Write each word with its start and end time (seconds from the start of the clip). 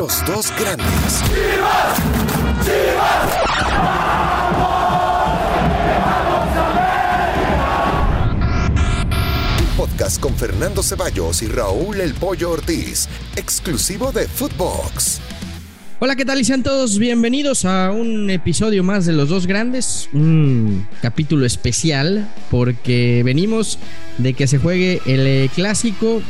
Los 0.00 0.24
dos 0.24 0.50
grandes. 0.58 1.22
Un 9.58 9.76
podcast 9.76 10.18
con 10.18 10.34
Fernando 10.34 10.82
Ceballos 10.82 11.42
y 11.42 11.48
Raúl 11.48 12.00
El 12.00 12.14
Pollo 12.14 12.52
Ortiz, 12.52 13.10
exclusivo 13.36 14.10
de 14.10 14.26
Footbox. 14.26 15.20
Hola, 16.02 16.16
¿qué 16.16 16.24
tal? 16.24 16.40
Y 16.40 16.44
sean 16.44 16.62
todos 16.62 16.98
bienvenidos 16.98 17.66
a 17.66 17.92
un 17.92 18.30
episodio 18.30 18.82
más 18.82 19.04
de 19.04 19.12
Los 19.12 19.28
Dos 19.28 19.46
Grandes, 19.46 20.08
un 20.14 20.88
capítulo 21.02 21.44
especial 21.44 22.26
porque 22.50 23.20
venimos 23.22 23.78
de 24.16 24.32
que 24.32 24.46
se 24.46 24.56
juegue 24.56 25.02
el 25.04 25.26
eh, 25.26 25.50
clásico, 25.54 26.22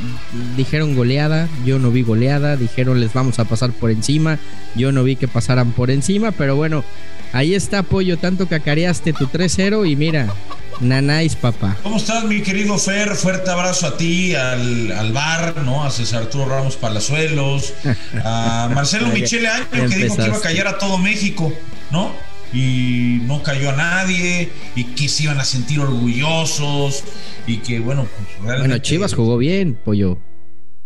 dijeron 0.56 0.96
goleada, 0.96 1.48
yo 1.64 1.79
no 1.79 1.93
vi 1.93 2.02
goleada, 2.02 2.56
dijeron 2.56 2.98
les 2.98 3.12
vamos 3.12 3.38
a 3.38 3.45
pasar 3.45 3.70
por 3.70 3.93
encima, 3.93 4.41
yo 4.75 4.91
no 4.91 5.05
vi 5.05 5.14
que 5.14 5.29
pasaran 5.29 5.71
por 5.71 5.93
encima, 5.93 6.32
pero 6.32 6.57
bueno, 6.57 6.82
ahí 7.32 7.55
está 7.55 7.79
apoyo, 7.79 8.18
tanto 8.18 8.48
cacareaste 8.48 9.12
tu 9.12 9.27
3-0 9.27 9.88
y 9.88 9.95
mira, 9.95 10.34
Nanáis, 10.80 11.37
papá. 11.37 11.77
¿Cómo 11.83 11.98
estás, 11.98 12.25
mi 12.25 12.41
querido 12.41 12.79
Fer? 12.79 13.15
Fuerte 13.15 13.51
abrazo 13.51 13.87
a 13.87 13.97
ti, 13.98 14.34
al, 14.34 14.91
al 14.93 15.12
bar, 15.12 15.62
¿no? 15.62 15.84
A 15.84 15.91
César 15.91 16.23
Arturo 16.23 16.47
Ramos 16.47 16.77
Palazuelos, 16.77 17.75
a 18.25 18.71
Marcelo 18.75 19.09
Michele 19.09 19.48
Año, 19.48 19.66
que 19.71 19.97
dijo 19.97 20.16
que 20.16 20.27
iba 20.27 20.37
a 20.38 20.41
callar 20.41 20.69
a 20.69 20.79
todo 20.79 20.97
México, 20.97 21.52
¿no? 21.91 22.12
Y 22.52 23.21
no 23.27 23.43
cayó 23.43 23.71
a 23.71 23.77
nadie, 23.77 24.51
y 24.74 24.85
que 24.85 25.09
se 25.09 25.24
iban 25.24 25.38
a 25.38 25.45
sentir 25.45 25.80
orgullosos, 25.80 27.05
y 27.47 27.59
que, 27.59 27.79
bueno, 27.79 28.09
pues 28.16 28.29
realmente. 28.38 28.69
Bueno, 28.69 28.79
Chivas 28.79 29.15
jugó 29.15 29.37
bien, 29.37 29.79
pollo. 29.85 30.19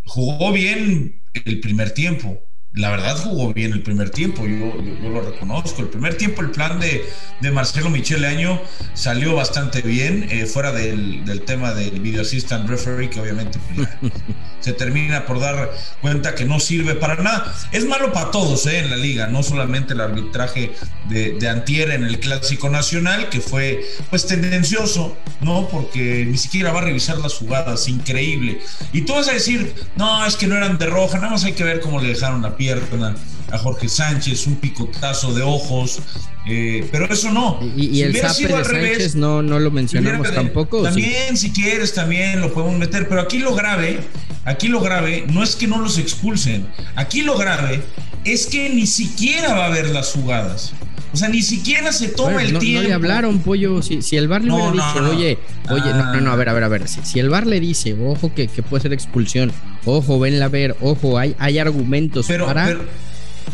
Jugó 0.05 0.53
bien 0.53 1.23
el 1.45 1.61
primer 1.61 1.93
tiempo 1.93 2.41
la 2.75 2.91
verdad 2.91 3.17
jugó 3.17 3.55
bien 3.55 3.73
el 3.73 3.83
primer 3.83 4.11
tiempo, 4.11 4.47
yo, 4.47 4.75
yo, 4.83 5.09
lo 5.09 5.21
reconozco. 5.21 5.83
El 5.83 5.89
primer 5.89 6.17
tiempo 6.17 6.43
el 6.43 6.51
plan 6.51 6.81
de, 6.81 7.05
de 7.41 7.51
Marcelo 7.53 7.89
Michele 7.89 8.27
Año 8.27 8.61
salió 8.95 9.37
bastante 9.37 9.81
bien, 9.81 10.27
eh, 10.31 10.47
fuera 10.47 10.73
del, 10.73 11.25
del, 11.25 11.43
tema 11.43 11.73
del 11.73 12.01
video 12.01 12.23
assistant 12.23 12.69
referee, 12.69 13.11
que 13.11 13.21
obviamente 13.21 13.61
pues, 13.77 13.89
se 14.61 14.73
termina 14.73 15.25
por 15.25 15.39
dar 15.39 15.73
cuenta 16.01 16.35
que 16.35 16.47
no 16.47 16.59
sirve 16.59 16.97
para 16.97 17.15
nada. 17.23 17.55
Es 17.71 17.87
malo 17.87 18.13
para 18.13 18.33
todos 18.33 18.67
eh, 18.67 18.81
en 18.81 18.91
la 18.91 18.97
liga, 18.97 19.29
no 19.29 19.45
solamente 19.45 19.95
el 19.95 20.01
arbitraje 20.01 20.75
de, 21.09 21.35
de 21.39 21.49
Antier 21.49 21.93
en 21.93 22.03
el 22.03 22.19
Clásico 22.19 22.71
Nacional, 22.71 23.29
que 23.29 23.41
fue 23.41 23.85
pues 24.11 24.27
tendencioso, 24.27 25.17
¿no? 25.43 25.69
Porque 25.69 26.27
ni 26.29 26.39
siquiera 26.39 26.73
va 26.73 26.81
a 26.81 26.85
revisar 26.85 27.19
las 27.19 27.35
jugadas, 27.35 27.89
increíble. 27.89 28.61
Y 28.93 29.03
tú 29.03 29.13
vas 29.15 29.29
a 29.29 29.33
decir, 29.33 29.73
no, 29.95 30.27
es 30.27 30.35
que 30.35 30.49
no 30.49 30.57
eran 30.57 30.77
de 30.77 30.87
roja, 30.87 31.19
nada 31.19 31.31
más 31.31 31.45
hay 31.45 31.53
que 31.53 31.63
ver 31.63 31.81
cómo 31.81 32.01
le 32.01 32.09
dejaron 32.09 32.43
la 32.43 32.57
piel 32.57 32.64
pierna 32.65 33.15
a 33.51 33.59
Jorge 33.59 33.89
Sánchez, 33.89 34.47
un 34.47 34.57
picotazo 34.57 35.35
de 35.35 35.43
ojos, 35.43 36.01
eh, 36.47 36.89
pero 36.91 37.13
eso 37.13 37.31
no. 37.31 37.61
Y, 37.77 37.87
y 37.87 37.95
si 37.97 38.03
el 38.03 38.17
zape 38.17 38.47
de 38.47 38.65
revés, 38.65 38.91
Sánchez 38.93 39.15
no, 39.17 39.43
no 39.43 39.59
lo 39.59 39.71
mencionamos 39.71 40.33
tampoco. 40.33 40.83
También, 40.83 41.37
¿sí? 41.37 41.49
si 41.49 41.53
quieres, 41.53 41.93
también 41.93 42.41
lo 42.41 42.53
podemos 42.55 42.79
meter, 42.79 43.07
pero 43.07 43.21
aquí 43.21 43.39
lo 43.39 43.55
grave, 43.55 44.01
aquí 44.47 44.69
lo 44.69 44.81
grave 44.81 45.27
no 45.29 45.43
es 45.43 45.57
que 45.57 45.67
no 45.67 45.79
los 45.79 45.99
expulsen, 45.99 46.67
aquí 46.97 47.21
lo 47.21 47.37
grave 47.37 47.83
es 48.25 48.47
que 48.47 48.71
ni 48.71 48.87
siquiera 48.87 49.53
va 49.55 49.65
a 49.65 49.67
haber 49.67 49.91
las 49.91 50.13
jugadas. 50.13 50.73
O 51.15 51.17
sea, 51.17 51.29
ni 51.29 51.43
siquiera 51.43 51.93
se 51.93 52.09
toma 52.09 52.33
bueno, 52.33 52.49
el 52.49 52.53
no, 52.55 52.59
tiempo. 52.59 52.83
No 52.83 52.89
le 52.89 52.95
hablaron, 52.95 53.39
pollo. 53.39 53.81
Si, 53.83 54.03
si 54.03 54.17
el 54.17 54.27
bar 54.29 54.43
le 54.43 54.49
No, 54.49 54.57
hubiera 54.57 54.73
dicho, 54.73 55.01
no. 55.01 55.11
oye, 55.11 55.39
oye, 55.71 55.91
no, 55.95 56.13
no, 56.13 56.21
no, 56.21 56.33
a 56.33 56.37
ver, 56.37 56.49
a 56.49 56.53
ver, 56.53 56.65
a 56.65 56.69
ver. 56.69 56.89
Si, 56.89 57.01
si 57.05 57.21
el 57.21 57.31
bar 57.31 57.47
le 57.47 57.61
dice, 57.61 57.95
ojo, 58.05 58.35
que, 58.35 58.49
que 58.49 58.63
puede 58.65 58.83
ser 58.83 58.93
expulsión, 58.93 59.53
ojo, 59.85 60.19
venla 60.19 60.47
a 60.47 60.49
ver, 60.49 60.77
ojo, 60.81 61.17
hay, 61.17 61.37
hay 61.39 61.59
argumentos 61.59 62.27
Pero, 62.27 62.47
para. 62.47 62.67
pero 62.67 62.81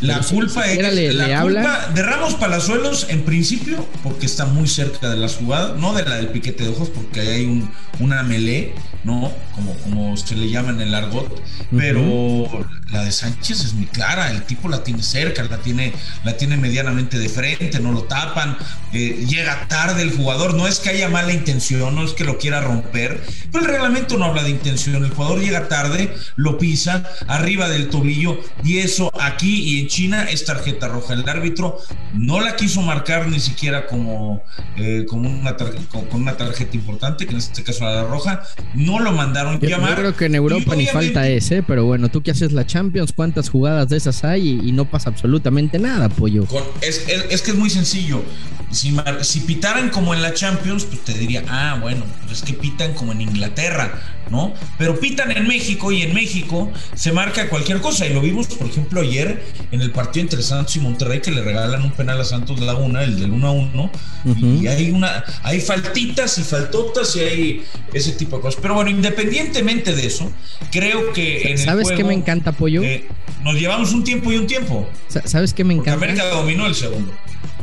la 0.00 0.22
si 0.22 0.34
culpa 0.34 0.66
ni 0.66 0.72
es 0.72 0.94
le- 0.94 1.12
la 1.12 1.26
le 1.28 1.40
culpa 1.42 1.74
hablan. 1.74 1.94
de 1.94 2.02
Ramos 2.02 2.34
Palazuelos 2.34 3.06
en 3.10 3.22
principio 3.24 3.86
porque 4.02 4.26
está 4.26 4.46
muy 4.46 4.68
cerca 4.68 5.10
de 5.10 5.16
las 5.16 5.36
jugadas, 5.36 5.76
no 5.78 5.92
de 5.94 6.04
la 6.04 6.16
del 6.16 6.28
piquete 6.28 6.64
de 6.64 6.70
ojos 6.70 6.88
porque 6.90 7.20
ahí 7.20 7.28
hay 7.28 7.44
un, 7.46 7.70
una 7.98 8.22
melee, 8.22 8.74
no 9.04 9.32
como 9.54 9.74
como 9.78 10.16
se 10.16 10.34
le 10.36 10.48
llama 10.48 10.70
en 10.70 10.80
el 10.80 10.94
argot, 10.94 11.42
pero 11.70 12.66
la 12.92 13.04
de 13.04 13.12
Sánchez 13.12 13.60
es 13.64 13.72
muy 13.74 13.86
clara, 13.86 14.30
el 14.30 14.42
tipo 14.42 14.68
la 14.68 14.82
tiene 14.82 15.02
cerca, 15.02 15.42
la 15.44 15.58
tiene 15.58 15.92
la 16.24 16.36
tiene 16.36 16.56
medianamente 16.56 17.18
de 17.18 17.28
frente, 17.28 17.78
no 17.80 17.92
lo 17.92 18.04
tapan, 18.04 18.56
eh, 18.92 19.24
llega 19.28 19.66
tarde 19.68 20.02
el 20.02 20.12
jugador, 20.16 20.54
no 20.54 20.66
es 20.66 20.78
que 20.80 20.90
haya 20.90 21.08
mala 21.08 21.32
intención, 21.32 21.94
no 21.94 22.04
es 22.04 22.12
que 22.12 22.24
lo 22.24 22.38
quiera 22.38 22.60
romper, 22.60 23.22
pero 23.52 23.64
el 23.64 23.70
reglamento 23.70 24.16
no 24.18 24.24
habla 24.26 24.42
de 24.42 24.50
intención, 24.50 25.04
el 25.04 25.10
jugador 25.10 25.40
llega 25.40 25.68
tarde, 25.68 26.12
lo 26.36 26.58
pisa 26.58 27.02
arriba 27.28 27.68
del 27.68 27.88
tobillo 27.88 28.40
y 28.64 28.78
eso 28.78 29.10
aquí 29.20 29.62
y 29.62 29.79
en 29.80 29.88
China 29.88 30.24
es 30.30 30.44
tarjeta 30.44 30.88
roja. 30.88 31.14
El 31.14 31.28
árbitro 31.28 31.78
no 32.14 32.40
la 32.40 32.56
quiso 32.56 32.82
marcar 32.82 33.28
ni 33.28 33.40
siquiera 33.40 33.86
como, 33.86 34.42
eh, 34.76 35.04
como 35.08 35.28
una 35.28 35.56
tarjeta, 35.56 35.82
con, 35.90 36.04
con 36.06 36.22
una 36.22 36.36
tarjeta 36.36 36.76
importante, 36.76 37.26
que 37.26 37.32
en 37.32 37.38
este 37.38 37.62
caso 37.64 37.84
era 37.84 38.02
la 38.02 38.04
roja, 38.04 38.42
no 38.74 39.00
lo 39.00 39.12
mandaron 39.12 39.58
Yo, 39.60 39.68
llamar. 39.68 39.90
yo 39.90 39.96
creo 39.96 40.16
que 40.16 40.24
en 40.26 40.34
Europa 40.34 40.74
ni 40.76 40.86
falta 40.86 41.28
ese, 41.28 41.62
pero 41.62 41.84
bueno, 41.84 42.08
tú 42.10 42.22
que 42.22 42.30
haces 42.30 42.52
la 42.52 42.66
Champions, 42.66 43.12
¿cuántas 43.14 43.48
jugadas 43.50 43.88
de 43.88 43.96
esas 43.96 44.24
hay 44.24 44.60
y, 44.62 44.68
y 44.68 44.72
no 44.72 44.84
pasa 44.90 45.10
absolutamente 45.10 45.78
nada, 45.78 46.08
pollo? 46.08 46.44
Con- 46.46 46.62
es, 46.80 47.06
es- 47.08 47.24
es 47.30 47.42
que 47.42 47.50
es 47.52 47.56
muy 47.56 47.70
sencillo. 47.70 48.22
Si, 48.70 48.96
si 49.22 49.40
pitaran 49.40 49.88
como 49.90 50.14
en 50.14 50.22
la 50.22 50.32
Champions, 50.32 50.84
pues 50.84 51.00
te 51.04 51.12
diría, 51.14 51.42
ah, 51.48 51.78
bueno, 51.80 52.04
pues 52.26 52.38
es 52.38 52.44
que 52.44 52.52
pitan 52.54 52.94
como 52.94 53.10
en 53.12 53.20
Inglaterra, 53.22 54.00
¿no? 54.30 54.54
Pero 54.78 54.98
pitan 54.98 55.30
en 55.32 55.46
México 55.48 55.90
y 55.92 56.02
en 56.02 56.14
México 56.14 56.70
se 56.94 57.12
marca 57.12 57.48
cualquier 57.48 57.80
cosa. 57.80 58.06
Y 58.06 58.14
lo 58.14 58.20
vimos, 58.20 58.46
por 58.48 58.66
ejemplo, 58.68 59.00
ayer 59.00 59.42
en 59.72 59.80
el 59.80 59.90
partido 59.90 60.22
entre 60.22 60.42
Santos 60.42 60.76
y 60.76 60.80
Monterrey, 60.80 61.20
que 61.20 61.30
le 61.30 61.42
regalan 61.42 61.82
un 61.82 61.92
penal 61.92 62.20
a 62.20 62.24
Santos 62.24 62.60
Laguna, 62.60 63.02
el 63.04 63.18
del 63.20 63.30
1 63.32 63.46
a 63.46 63.50
1. 63.52 63.90
Ujú. 64.24 64.46
Y 64.62 64.66
hay 64.68 64.90
una, 64.90 65.24
hay 65.42 65.60
faltitas 65.60 66.38
y 66.38 66.42
faltotas 66.42 67.14
y 67.16 67.20
hay 67.20 67.62
ese 67.92 68.12
tipo 68.12 68.36
de 68.36 68.42
cosas. 68.42 68.60
Pero 68.62 68.74
bueno, 68.74 68.90
independientemente 68.90 69.94
de 69.94 70.06
eso, 70.06 70.30
creo 70.70 71.12
que 71.12 71.42
en 71.42 71.48
el 71.52 71.58
¿Sabes 71.58 71.88
qué 71.90 72.04
me 72.04 72.14
encanta, 72.14 72.52
pollo? 72.52 72.82
eh, 72.82 73.06
nos 73.42 73.54
llevamos 73.54 73.92
un 73.92 74.04
tiempo 74.04 74.32
y 74.32 74.36
un 74.36 74.46
tiempo. 74.46 74.88
Sa- 75.08 75.26
¿Sabes 75.26 75.52
qué 75.54 75.64
me 75.64 75.74
Porque 75.74 75.90
encanta? 75.90 76.06
América 76.06 76.28
dominó 76.30 76.66
el 76.66 76.74
segundo. 76.74 77.12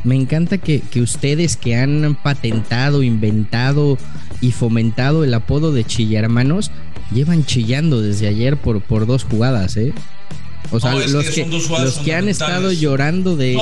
Me 0.04 0.16
encanta 0.16 0.58
que, 0.58 0.80
que 0.82 1.02
ustedes 1.02 1.58
que 1.58 1.76
han 1.76 2.18
patentado, 2.24 3.04
inventado 3.04 3.98
y 4.42 4.52
fomentado 4.52 5.24
el 5.24 5.34
apodo 5.34 5.72
de 5.72 5.84
chillermanos, 5.84 6.72
llevan 7.12 7.46
chillando 7.46 8.02
desde 8.02 8.28
ayer 8.28 8.58
por, 8.58 8.82
por 8.82 9.06
dos 9.06 9.24
jugadas, 9.24 9.78
¿eh? 9.78 9.94
O 10.72 10.80
sea, 10.80 10.92
No, 10.92 11.00
los 11.00 11.30
que 11.30 11.46
los 11.46 11.98
que 12.00 12.14
han 12.14 12.28
estado 12.28 12.72
llorando 12.72 13.38
de, 13.38 13.58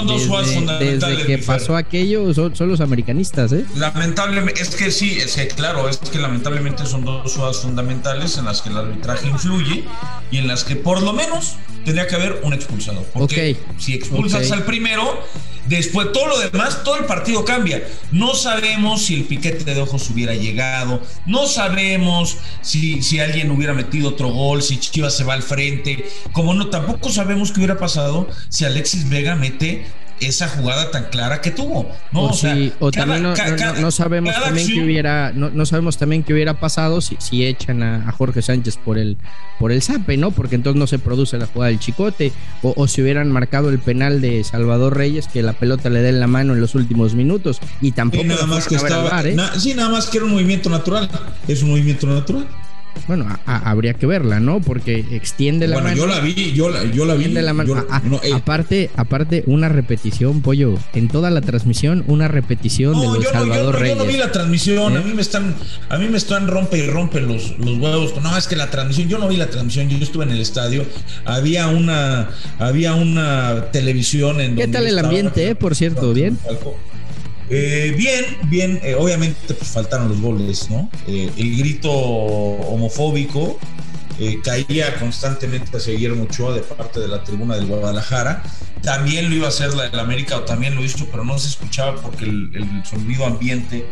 desde, 0.79 1.25
que 1.25 1.37
pasó 1.37 1.75
aquello 1.75 2.33
son, 2.33 2.55
son 2.55 2.67
los 2.67 2.81
americanistas, 2.81 3.51
¿eh? 3.53 3.65
Lamentablemente, 3.75 4.61
es 4.61 4.75
que 4.75 4.89
sí, 4.89 5.17
es 5.19 5.35
que 5.35 5.47
claro, 5.49 5.87
es 5.87 5.97
que 5.97 6.17
lamentablemente 6.17 6.85
son 6.85 7.05
dos 7.05 7.33
jugadas 7.33 7.57
fundamentales 7.57 8.37
en 8.37 8.45
las 8.45 8.61
que 8.61 8.69
el 8.69 8.77
arbitraje 8.77 9.27
influye 9.27 9.83
y 10.31 10.37
en 10.37 10.47
las 10.47 10.63
que 10.63 10.75
por 10.75 11.03
lo 11.03 11.13
menos 11.13 11.57
tendría 11.83 12.07
que 12.07 12.15
haber 12.15 12.39
un 12.43 12.53
expulsado. 12.53 13.05
Porque 13.13 13.55
si 13.77 13.93
expulsas 13.93 14.51
al 14.51 14.63
primero, 14.63 15.19
después 15.67 16.11
todo 16.11 16.27
lo 16.27 16.39
demás, 16.39 16.83
todo 16.83 16.97
el 16.97 17.05
partido 17.05 17.45
cambia. 17.45 17.83
No 18.11 18.33
sabemos 18.35 19.03
si 19.03 19.15
el 19.15 19.23
piquete 19.25 19.63
de 19.63 19.81
ojos 19.81 20.09
hubiera 20.09 20.33
llegado, 20.33 21.01
no 21.25 21.47
sabemos 21.47 22.37
si, 22.61 23.01
si 23.01 23.19
alguien 23.19 23.51
hubiera 23.51 23.73
metido 23.73 24.09
otro 24.09 24.29
gol, 24.29 24.61
si 24.61 24.79
Chivas 24.79 25.15
se 25.15 25.23
va 25.23 25.33
al 25.33 25.43
frente, 25.43 26.09
como 26.31 26.53
no, 26.53 26.69
tampoco 26.69 27.09
sabemos 27.09 27.51
qué 27.51 27.59
hubiera 27.59 27.77
pasado 27.77 28.27
si 28.49 28.65
Alexis 28.65 29.09
Vega 29.09 29.35
mete 29.35 29.85
esa 30.19 30.47
jugada 30.47 30.91
tan 30.91 31.05
clara 31.05 31.41
que 31.41 31.51
tuvo. 31.51 31.89
No, 32.11 32.21
o, 32.21 32.29
o 32.29 32.33
sea, 32.33 32.55
si- 32.55 32.71
o 32.79 32.89
cada- 32.91 33.05
también 33.05 33.23
no, 33.81 33.91
sabemos 33.91 34.33
también 34.33 34.67
que 34.67 34.83
hubiera 34.83 35.31
no, 35.33 35.49
no 35.49 35.65
sabemos 35.65 35.97
también 35.97 36.23
qué 36.23 36.33
hubiera 36.33 36.53
pasado 36.59 37.01
si, 37.01 37.17
si 37.19 37.45
echan 37.45 37.83
a, 37.83 38.07
a 38.07 38.11
Jorge 38.11 38.41
Sánchez 38.41 38.77
por 38.77 38.97
el 38.97 39.17
por 39.59 39.71
el 39.71 39.81
zape, 39.81 40.17
¿no? 40.17 40.31
Porque 40.31 40.55
entonces 40.55 40.79
no 40.79 40.87
se 40.87 40.99
produce 40.99 41.37
la 41.37 41.47
jugada 41.47 41.69
del 41.69 41.79
chicote 41.79 42.31
o, 42.61 42.73
o 42.75 42.87
si 42.87 43.01
hubieran 43.01 43.31
marcado 43.31 43.69
el 43.69 43.79
penal 43.79 44.22
de 44.22 44.43
Salvador 44.43 44.95
Reyes 44.97 45.28
que 45.28 45.41
la 45.41 45.53
pelota 45.53 45.90
le 45.90 46.01
dé 46.01 46.09
en 46.09 46.19
la 46.19 46.28
mano 46.28 46.53
en 46.53 46.61
los 46.61 46.75
últimos 46.75 47.13
minutos 47.16 47.59
y 47.81 47.91
tampoco 47.91 48.23
nada 48.25 48.45
más 48.45 48.67
que 48.67 48.75
estaba. 48.75 49.22
¿eh? 49.22 49.34
na- 49.35 49.57
sí, 49.59 49.73
nada 49.73 49.90
más 49.90 50.07
que 50.07 50.17
era 50.17 50.25
un 50.25 50.31
movimiento 50.34 50.69
natural. 50.69 51.09
Es 51.47 51.61
un 51.63 51.69
movimiento 51.72 52.07
natural. 52.07 52.47
Bueno, 53.07 53.25
a- 53.29 53.39
a- 53.45 53.69
habría 53.69 53.93
que 53.93 54.05
verla, 54.07 54.39
¿no? 54.39 54.61
Porque 54.61 55.05
extiende 55.11 55.67
la 55.67 55.75
bueno, 55.75 55.89
mano. 55.89 55.97
yo 56.01 56.07
la 56.07 56.19
vi, 56.21 56.53
yo 56.53 56.69
la, 56.69 56.83
yo 56.85 57.05
la 57.05 57.13
vi. 57.15 57.27
la 57.27 57.53
mano. 57.53 57.67
yo- 57.75 57.85
A- 57.89 57.97
a- 57.97 57.99
no, 58.01 58.19
eh, 58.23 58.31
aparte, 58.33 58.89
aparte, 58.95 59.43
una 59.47 59.69
repetición, 59.69 60.41
pollo. 60.41 60.75
En 60.93 61.07
toda 61.07 61.29
la 61.29 61.41
transmisión, 61.41 62.03
una 62.07 62.27
repetición 62.27 62.99
de 62.99 63.05
no, 63.05 63.13
lo 63.13 63.19
de 63.19 63.25
yo, 63.25 63.31
no, 63.31 63.39
yo, 63.39 63.39
Salvador 63.41 63.65
no, 63.73 63.79
yo 63.79 63.83
Reyes. 63.83 63.97
no 63.97 64.05
vi 64.05 64.17
la 64.17 64.31
transmisión. 64.31 64.93
¿Eh? 64.93 64.97
A 64.97 65.01
mí 65.01 65.13
me 65.13 65.21
están, 65.21 65.55
a 65.89 65.97
mí 65.97 66.07
me 66.07 66.17
están 66.17 66.47
rompe 66.47 66.77
y 66.79 66.87
rompe 66.87 67.21
los, 67.21 67.57
los 67.59 67.77
huevos. 67.77 68.13
No, 68.23 68.35
es 68.37 68.47
que 68.47 68.55
la 68.55 68.69
transmisión, 68.71 69.07
yo 69.07 69.19
no 69.19 69.27
vi 69.27 69.37
la 69.37 69.47
transmisión. 69.49 69.87
Yo 69.89 69.97
estuve 69.97 70.25
en 70.25 70.31
el 70.31 70.41
estadio. 70.41 70.85
Había 71.25 71.67
una, 71.67 72.29
había 72.59 72.93
una 72.95 73.65
televisión 73.71 74.41
en. 74.41 74.55
¿Qué 74.55 74.63
donde 74.63 74.77
tal 74.77 74.87
el 74.87 74.97
ambiente, 74.99 75.49
eh, 75.49 75.55
por 75.55 75.75
cierto? 75.75 76.13
¿Bien? 76.13 76.37
Eh, 77.49 77.93
bien, 77.95 78.25
bien, 78.49 78.79
eh, 78.83 78.95
obviamente 78.95 79.53
pues 79.53 79.69
faltaron 79.69 80.09
los 80.09 80.19
goles, 80.19 80.69
¿no? 80.69 80.89
Eh, 81.07 81.31
el 81.37 81.57
grito 81.57 81.91
homofóbico 81.91 83.59
eh, 84.19 84.39
caía 84.43 84.95
constantemente 84.97 85.77
a 85.77 85.79
seguir 85.79 86.13
mucho 86.15 86.53
de 86.53 86.61
parte 86.61 86.99
de 86.99 87.07
la 87.07 87.23
tribuna 87.23 87.55
del 87.55 87.67
Guadalajara. 87.67 88.41
También 88.81 89.29
lo 89.29 89.35
iba 89.35 89.45
a 89.45 89.49
hacer 89.49 89.73
la 89.73 89.89
del 89.89 89.99
América, 89.99 90.37
o 90.37 90.41
también 90.41 90.75
lo 90.75 90.83
hizo, 90.83 91.05
pero 91.11 91.23
no 91.23 91.37
se 91.37 91.49
escuchaba 91.49 92.01
porque 92.01 92.25
el, 92.25 92.83
sonido 92.83 93.25
ambiente 93.25 93.85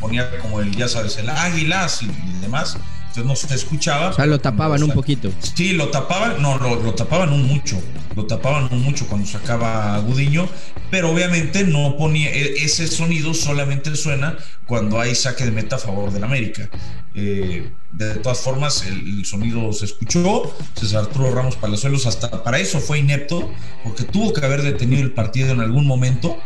ponía 0.00 0.38
como 0.38 0.60
el, 0.60 0.74
ya 0.76 0.88
sabes, 0.88 1.16
el 1.18 1.28
águilas 1.28 2.02
y 2.02 2.40
demás 2.40 2.76
entonces 3.10 3.24
no 3.24 3.34
se 3.34 3.54
escuchaba. 3.54 4.10
O 4.10 4.12
sea, 4.12 4.26
lo 4.26 4.38
tapaban 4.38 4.82
un 4.82 4.92
poquito. 4.92 5.30
Sí, 5.40 5.72
lo 5.72 5.88
tapaban, 5.88 6.40
no, 6.40 6.58
lo, 6.58 6.94
tapaban 6.94 7.32
un 7.32 7.44
mucho, 7.44 7.76
lo 8.14 8.24
tapaban 8.26 8.68
un 8.70 8.82
mucho 8.82 9.06
cuando 9.08 9.26
sacaba 9.26 9.98
Gudiño, 9.98 10.48
pero 10.90 11.10
obviamente 11.10 11.64
no 11.64 11.96
ponía, 11.96 12.30
e, 12.30 12.64
ese 12.64 12.86
sonido 12.86 13.34
solamente 13.34 13.96
suena 13.96 14.36
cuando 14.64 15.00
hay 15.00 15.16
saque 15.16 15.44
de 15.44 15.50
meta 15.50 15.76
a 15.76 15.78
favor 15.80 16.12
del 16.12 16.22
América. 16.22 16.70
Eh, 17.16 17.72
de 17.90 18.14
todas 18.16 18.38
formas, 18.38 18.86
el, 18.86 19.24
sonido 19.24 19.72
se 19.72 19.86
escuchó, 19.86 20.54
César 20.78 21.00
Arturo 21.00 21.34
Ramos 21.34 21.56
Palazuelos 21.56 22.06
hasta 22.06 22.44
para 22.44 22.60
eso 22.60 22.78
fue 22.78 23.00
inepto, 23.00 23.50
porque 23.82 24.04
tuvo 24.04 24.32
que 24.32 24.44
haber 24.44 24.62
detenido 24.62 25.02
el 25.02 25.12
partido 25.12 25.50
en 25.50 25.60
algún 25.60 25.86
momento. 25.86 26.38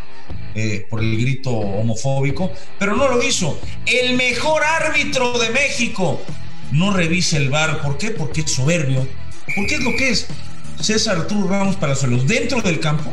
Eh, 0.56 0.86
por 0.88 1.00
el 1.00 1.20
grito 1.20 1.50
homofóbico, 1.50 2.50
pero 2.78 2.96
no 2.96 3.08
lo 3.08 3.22
hizo. 3.22 3.58
El 3.84 4.16
mejor 4.16 4.62
árbitro 4.62 5.36
de 5.38 5.50
México, 5.50 6.20
no 6.72 6.92
revise 6.92 7.36
el 7.36 7.50
bar. 7.50 7.82
¿Por 7.82 7.98
qué? 7.98 8.10
Porque 8.10 8.42
es 8.42 8.50
soberbio. 8.50 9.06
Porque 9.54 9.76
es 9.76 9.82
lo 9.82 9.94
que 9.96 10.10
es. 10.10 10.26
César 10.80 11.16
Arturo 11.16 11.48
Ramos 11.48 11.76
Palazuelos 11.76 12.26
dentro 12.26 12.60
del 12.60 12.80
campo 12.80 13.12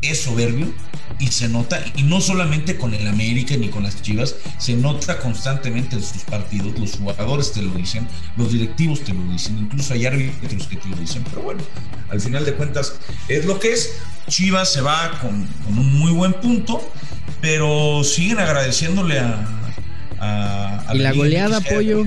es 0.00 0.22
soberbio 0.22 0.72
y 1.18 1.28
se 1.28 1.48
nota, 1.48 1.82
y 1.96 2.04
no 2.04 2.20
solamente 2.20 2.76
con 2.76 2.94
el 2.94 3.06
América 3.08 3.56
ni 3.56 3.68
con 3.68 3.82
las 3.82 4.00
Chivas, 4.02 4.36
se 4.58 4.74
nota 4.74 5.18
constantemente 5.18 5.96
en 5.96 6.02
sus 6.02 6.22
partidos, 6.22 6.78
los 6.78 6.92
jugadores 6.92 7.52
te 7.52 7.62
lo 7.62 7.72
dicen, 7.72 8.06
los 8.36 8.52
directivos 8.52 9.02
te 9.02 9.12
lo 9.12 9.24
dicen, 9.24 9.58
incluso 9.58 9.94
hay 9.94 10.06
árbitros 10.06 10.68
que 10.68 10.76
te 10.76 10.88
lo 10.88 10.96
dicen, 10.96 11.24
pero 11.28 11.42
bueno, 11.42 11.60
al 12.10 12.20
final 12.20 12.44
de 12.44 12.54
cuentas 12.54 12.94
es 13.26 13.44
lo 13.46 13.58
que 13.58 13.72
es, 13.72 13.94
Chivas 14.28 14.72
se 14.72 14.80
va 14.80 15.18
con, 15.20 15.44
con 15.64 15.78
un 15.78 15.98
muy 15.98 16.12
buen 16.12 16.34
punto, 16.34 16.92
pero 17.40 18.04
siguen 18.04 18.38
agradeciéndole 18.38 19.18
a, 19.18 19.57
y 20.94 20.98
la 20.98 21.12
goleada, 21.12 21.60
Pollo. 21.60 22.04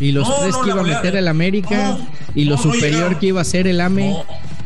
Y 0.00 0.12
los 0.12 0.28
tres 0.40 0.56
que 0.56 0.70
iba 0.70 0.80
a 0.80 0.84
meter 0.84 1.16
el 1.16 1.28
América. 1.28 1.98
y 2.34 2.44
lo 2.44 2.58
superior 2.58 3.18
que 3.18 3.26
iba 3.26 3.40
a 3.40 3.44
ser 3.44 3.66
el 3.66 3.80
AME. 3.80 4.16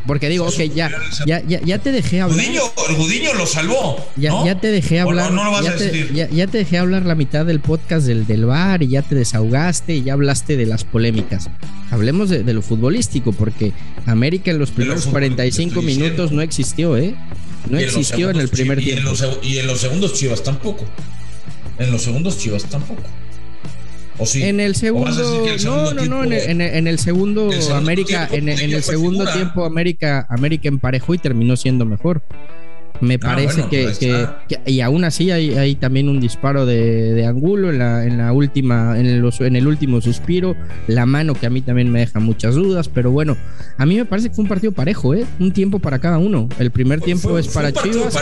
Porque 0.07 0.29
digo, 0.29 0.47
ok, 0.47 0.61
ya, 0.73 0.91
ya, 1.25 1.41
ya, 1.43 1.77
te 1.77 1.91
dejé 1.91 2.21
hablar. 2.21 2.39
el 2.43 2.95
Gudiño 2.95 3.33
lo 3.35 3.45
salvó. 3.45 4.03
Ya, 4.15 4.33
ya 4.43 4.59
te 4.59 4.71
dejé 4.71 4.99
hablar. 4.99 5.31
ya, 5.63 5.75
te, 5.75 6.09
ya, 6.31 6.47
te 6.47 6.57
dejé 6.57 6.79
hablar 6.79 7.05
la 7.05 7.15
mitad 7.15 7.45
del 7.45 7.59
podcast 7.59 8.07
del, 8.07 8.25
del 8.25 8.45
bar 8.45 8.81
y 8.81 8.87
ya 8.87 9.03
te 9.03 9.15
desahogaste 9.15 9.95
y 9.95 10.03
ya 10.03 10.13
hablaste 10.13 10.57
de 10.57 10.65
las 10.65 10.83
polémicas. 10.83 11.49
Hablemos 11.91 12.29
de, 12.29 12.53
lo 12.53 12.61
futbolístico, 12.61 13.31
porque 13.31 13.73
América 14.05 14.49
en 14.51 14.59
los 14.59 14.71
primeros 14.71 15.05
45 15.05 15.81
minutos 15.81 16.31
no 16.31 16.41
existió, 16.41 16.97
¿eh? 16.97 17.15
No 17.69 17.77
existió 17.77 18.31
en 18.31 18.37
el 18.37 18.49
primer 18.49 18.79
tiempo. 18.79 19.13
y 19.43 19.59
en 19.59 19.67
los 19.67 19.79
segundos 19.81 20.13
Chivas 20.13 20.43
tampoco. 20.43 20.85
En 21.81 21.91
los 21.91 22.03
segundos 22.03 22.37
Chivas 22.37 22.65
tampoco. 22.65 23.01
¿O 24.17 24.25
sí? 24.25 24.43
En 24.43 24.59
el 24.59 24.75
segundo, 24.75 25.47
no, 25.63 25.93
no, 25.93 26.05
no, 26.05 26.23
en 26.23 26.87
el, 26.87 26.99
segundo 26.99 27.49
América, 27.73 28.29
en, 28.31 28.49
el 28.49 28.83
segundo 28.83 29.25
tiempo 29.31 29.65
América, 29.65 30.27
América 30.29 30.67
emparejó 30.67 31.15
y 31.15 31.17
terminó 31.17 31.55
siendo 31.55 31.85
mejor. 31.85 32.21
Me 33.01 33.15
ah, 33.15 33.19
parece 33.19 33.63
pues 33.63 33.97
que, 33.97 34.27
y 34.65 34.81
aún 34.81 35.03
así 35.03 35.31
hay, 35.31 35.75
también 35.75 36.07
un 36.07 36.19
disparo 36.19 36.65
de, 36.65 37.25
Angulo 37.25 37.71
en 37.71 37.79
la, 37.79 38.05
en 38.05 38.17
la 38.17 38.31
última, 38.31 38.97
en 38.97 39.05
el, 39.07 39.27
en 39.39 39.55
el 39.55 39.67
último 39.67 40.01
suspiro, 40.01 40.55
la 40.87 41.05
mano 41.05 41.33
que 41.33 41.47
a 41.47 41.49
mí 41.49 41.61
también 41.61 41.91
me 41.91 41.99
deja 41.99 42.19
muchas 42.19 42.55
dudas, 42.55 42.89
pero 42.89 43.11
bueno, 43.11 43.37
a 43.77 43.85
mí 43.85 43.95
me 43.95 44.05
parece 44.05 44.29
que 44.29 44.35
fue 44.35 44.43
un 44.43 44.49
partido 44.49 44.71
parejo, 44.71 45.15
¿eh? 45.15 45.25
Un 45.39 45.51
tiempo 45.51 45.79
para 45.79 45.99
cada 45.99 46.17
uno. 46.17 46.47
El 46.59 46.71
primer 46.71 47.01
tiempo 47.01 47.37
es 47.37 47.47
para 47.47 47.71
Chivas, 47.71 48.15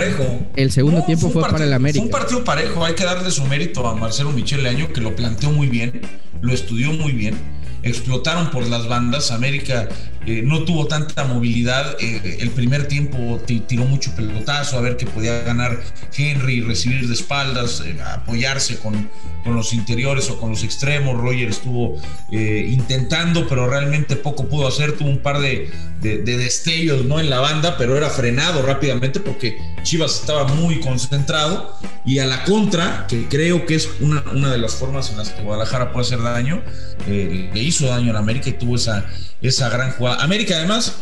el 0.56 0.72
segundo 0.72 1.04
tiempo 1.04 1.30
fue, 1.30 1.42
para 1.42 1.66
el 1.66 1.74
América. 1.74 2.02
Fue 2.02 2.06
un 2.06 2.12
partido 2.12 2.44
parejo, 2.44 2.86
hay 2.86 2.96
que 2.96 3.04
darle 3.04 3.30
su 3.32 3.44
mérito 3.46 3.86
a 3.88 3.96
Marcelo 3.96 4.32
Michele 4.32 4.70
Año 4.70 4.92
que 4.94 5.02
lo 5.02 5.16
planteó 5.16 5.52
muy 5.52 5.68
bien, 5.68 6.02
lo 6.42 6.54
estudió 6.54 6.92
muy 6.94 7.12
bien 7.12 7.36
explotaron 7.84 8.52
por 8.52 8.68
las 8.68 8.88
bandas. 8.88 9.32
América 9.32 9.88
eh, 10.26 10.42
no 10.44 10.64
tuvo 10.64 10.86
tanta 10.86 11.24
movilidad. 11.24 11.96
Eh, 12.00 12.38
el 12.42 12.52
primer 12.52 12.88
tiempo 12.88 13.42
tiró 13.46 13.86
mucho 13.86 14.14
pelotazo 14.16 14.78
a 14.78 14.82
ver 14.82 14.98
que 14.98 15.06
podía 15.06 15.42
ganar 15.42 15.80
Henry, 16.16 16.62
recibir 16.62 17.08
de 17.08 17.14
espaldas, 17.14 17.82
eh, 17.86 17.98
apoyarse 18.02 18.78
con, 18.80 19.10
con, 19.44 19.56
los 19.56 19.74
interiores 19.74 20.30
o 20.30 20.40
con 20.40 20.50
los 20.50 20.64
extremos. 20.64 21.18
Roger 21.18 21.50
estuvo 21.50 22.02
intentando, 22.32 23.48
pero 23.48 23.70
realmente 23.70 24.16
poco 24.18 24.48
pudo 24.48 24.68
hacer. 24.68 24.98
Tuvo 24.98 25.10
un 25.10 25.20
par 25.20 25.40
de, 25.40 25.72
de, 26.02 26.20
destellos 26.38 27.06
¿no? 27.06 27.20
en 27.20 27.30
la 27.30 27.40
banda, 27.40 27.78
pero 27.78 27.96
era 27.96 28.10
frenado 28.10 28.62
rápidamente 28.62 29.20
porque 29.20 29.58
Chivas 29.84 30.20
estaba 30.20 30.46
muy 30.48 30.80
concentrado. 30.80 31.78
Y 32.06 32.20
a 32.20 32.26
la 32.26 32.44
contra, 32.44 33.06
que 33.08 33.28
creo 33.28 33.66
que 33.66 33.76
es 33.76 33.90
una, 34.00 34.24
una 34.34 34.52
de 34.52 34.58
las 34.58 34.76
formas 34.76 35.12
en 35.12 35.18
las 35.18 35.30
que 35.30 35.44
Guadalajara 35.44 35.92
puede 35.92 36.08
hacer 36.08 36.22
daño, 36.22 36.62
le 37.08 37.64
hizo 37.64 37.88
daño 37.88 38.16
a 38.16 38.20
América 38.20 38.50
y 38.50 38.54
tuvo 38.54 38.76
esa, 38.76 39.06
esa 39.42 39.70
gran 39.70 39.92
jugada. 39.92 40.24
América 40.24 40.56
además, 40.56 40.98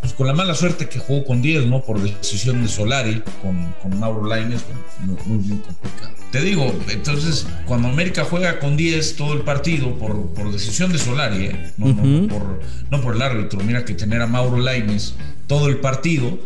pues 0.00 0.12
con 0.12 0.26
la 0.26 0.32
mala 0.32 0.54
suerte 0.54 0.88
que 0.88 0.98
jugó 0.98 1.24
con 1.24 1.42
10, 1.42 1.66
¿no? 1.66 1.82
Por 1.82 2.00
decisión 2.00 2.62
de 2.62 2.68
Solari, 2.68 3.22
con, 3.42 3.74
con 3.82 3.98
Mauro 3.98 4.26
Laines, 4.26 4.64
muy, 5.00 5.38
muy, 5.38 5.58
complicado. 5.58 6.14
Te 6.30 6.40
digo, 6.40 6.72
entonces, 6.88 7.46
cuando 7.66 7.88
América 7.88 8.24
juega 8.24 8.58
con 8.58 8.76
10 8.76 9.16
todo 9.16 9.34
el 9.34 9.42
partido 9.42 9.98
por, 9.98 10.32
por 10.32 10.50
decisión 10.50 10.92
de 10.92 10.98
Solari, 10.98 11.46
¿eh? 11.46 11.72
no, 11.76 11.88
no, 11.88 12.28
por, 12.28 12.60
no 12.90 13.00
por 13.02 13.16
el 13.16 13.22
árbitro, 13.22 13.60
mira 13.60 13.84
que 13.84 13.94
tener 13.94 14.22
a 14.22 14.26
Mauro 14.26 14.58
Laines 14.58 15.14
todo 15.52 15.68
el 15.68 15.76
partido, 15.76 16.38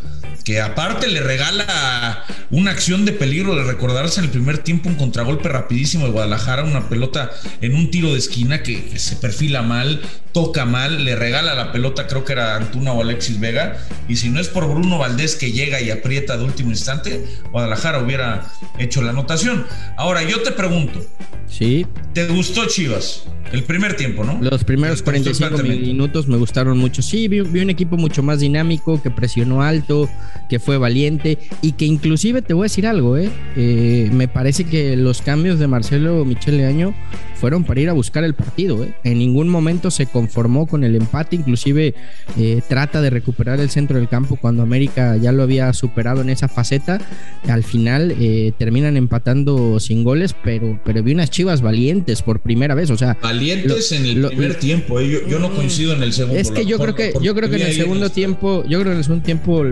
que 0.44 0.60
aparte 0.60 1.06
le 1.06 1.20
regala 1.20 2.24
una 2.50 2.72
acción 2.72 3.04
de 3.04 3.12
peligro 3.12 3.54
de 3.54 3.62
recordarse 3.62 4.18
en 4.18 4.24
el 4.24 4.32
primer 4.32 4.58
tiempo 4.58 4.88
un 4.88 4.96
contragolpe 4.96 5.48
rapidísimo 5.48 6.06
de 6.06 6.10
Guadalajara, 6.10 6.64
una 6.64 6.88
pelota 6.88 7.30
en 7.60 7.76
un 7.76 7.92
tiro 7.92 8.12
de 8.12 8.18
esquina 8.18 8.64
que, 8.64 8.98
se 8.98 9.14
perfila 9.14 9.62
mal, 9.62 10.02
toca 10.32 10.64
mal, 10.64 11.04
le 11.04 11.14
regala 11.14 11.54
la 11.54 11.70
pelota, 11.70 12.08
creo 12.08 12.24
que 12.24 12.32
era 12.32 12.56
Antuna 12.56 12.94
o 12.94 13.00
Alexis 13.00 13.38
Vega, 13.38 13.76
y 14.08 14.16
si 14.16 14.28
no 14.28 14.40
es 14.40 14.48
por 14.48 14.68
Bruno 14.68 14.98
Valdés 14.98 15.36
que 15.36 15.52
llega 15.52 15.80
y 15.80 15.92
aprieta 15.92 16.36
de 16.36 16.42
último 16.42 16.70
instante, 16.70 17.24
Guadalajara 17.52 18.00
hubiera 18.00 18.44
hecho 18.80 19.02
la 19.02 19.10
anotación. 19.10 19.66
Ahora, 19.96 20.24
yo 20.24 20.42
te 20.42 20.50
pregunto, 20.50 21.00
¿sí? 21.48 21.86
¿te 22.12 22.26
gustó 22.26 22.66
Chivas? 22.66 23.22
El 23.52 23.62
primer 23.62 23.94
tiempo, 23.94 24.24
¿no? 24.24 24.38
Los 24.40 24.64
primeros 24.64 25.02
45 25.02 25.58
minutos 25.58 26.26
me 26.26 26.36
gustaron 26.36 26.78
mucho. 26.78 27.00
Sí, 27.00 27.28
vi, 27.28 27.40
un 27.40 27.70
equipo 27.70 27.96
mucho 27.96 28.22
más 28.22 28.40
dinámico, 28.40 28.95
que 29.02 29.10
presionó 29.10 29.62
alto, 29.62 30.08
que 30.48 30.58
fue 30.58 30.78
valiente 30.78 31.38
y 31.62 31.72
que 31.72 31.84
inclusive 31.84 32.42
te 32.42 32.54
voy 32.54 32.64
a 32.64 32.68
decir 32.68 32.86
algo, 32.86 33.16
¿eh? 33.16 33.30
eh 33.56 34.10
me 34.12 34.28
parece 34.28 34.64
que 34.64 34.96
los 34.96 35.22
cambios 35.22 35.58
de 35.58 35.66
Marcelo 35.66 36.24
Michele 36.24 36.66
Año 36.66 36.94
fueron 37.36 37.64
para 37.64 37.80
ir 37.80 37.88
a 37.88 37.92
buscar 37.92 38.24
el 38.24 38.34
partido. 38.34 38.82
¿eh? 38.82 38.92
En 39.04 39.18
ningún 39.18 39.48
momento 39.48 39.90
se 39.90 40.06
conformó 40.06 40.66
con 40.66 40.84
el 40.84 40.96
empate, 40.96 41.36
inclusive 41.36 41.94
eh, 42.38 42.62
trata 42.68 43.00
de 43.00 43.10
recuperar 43.10 43.60
el 43.60 43.70
centro 43.70 43.98
del 43.98 44.08
campo 44.08 44.36
cuando 44.36 44.62
América 44.62 45.16
ya 45.16 45.32
lo 45.32 45.42
había 45.42 45.72
superado 45.72 46.22
en 46.22 46.30
esa 46.30 46.48
faceta. 46.48 47.00
Al 47.48 47.62
final 47.62 48.14
eh, 48.18 48.52
terminan 48.58 48.96
empatando 48.96 49.78
sin 49.80 50.02
goles, 50.02 50.34
pero, 50.42 50.80
pero 50.84 51.02
vi 51.02 51.12
unas 51.12 51.30
chivas 51.30 51.60
valientes 51.60 52.22
por 52.22 52.40
primera 52.40 52.74
vez. 52.74 52.90
O 52.90 52.96
sea, 52.96 53.16
valientes 53.22 53.92
en 53.92 54.06
el 54.06 54.26
primer 54.28 54.54
tiempo. 54.54 55.00
Yo, 55.00 55.38
no 55.38 55.52
coincido 55.54 55.94
en 55.94 56.02
el 56.02 56.12
segundo. 56.12 56.40
Es 56.40 56.50
que 56.50 56.64
yo 56.64 56.78
creo 56.78 56.94
que, 56.94 57.12
yo 57.20 57.34
creo 57.34 57.50
que 57.50 57.56
en 57.56 57.62
el 57.62 57.74
segundo 57.74 58.10
tiempo, 58.10 58.64
yo 58.66 58.75
creo 58.80 58.92
que 58.92 58.98
en 58.98 59.04
segundo 59.04 59.24
tiempo, 59.24 59.64